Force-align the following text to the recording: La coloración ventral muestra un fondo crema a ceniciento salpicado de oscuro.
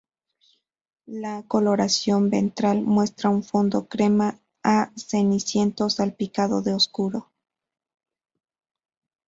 La 1.05 1.43
coloración 1.47 2.31
ventral 2.31 2.81
muestra 2.81 3.29
un 3.29 3.43
fondo 3.43 3.85
crema 3.85 4.39
a 4.63 4.91
ceniciento 4.97 5.91
salpicado 5.91 6.63
de 6.63 6.73
oscuro. 6.73 7.29